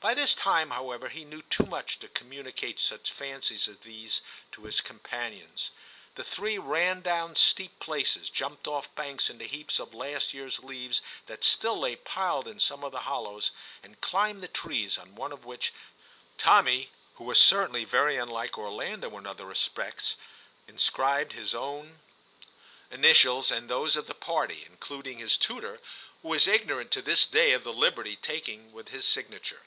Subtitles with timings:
[0.00, 4.20] By this time, however, he knew too much to communicate such fancies as these
[4.52, 5.70] to his companions.
[6.14, 10.58] The three ran down steep places, jumped off banks into heaps of last year s
[10.58, 15.14] leaves that still lay piled in some of the hollows, and climbed the trees, on
[15.14, 15.72] one of which
[16.36, 20.16] Tommy, who was certainly very unlike Orlando in other respects,
[20.68, 22.00] inscribed his own
[22.90, 22.98] 154 TIM CHAP.
[22.98, 25.80] initials and those of the party, including his tutor,
[26.20, 29.62] who is ignorant to this day of the liberty taken with his signature.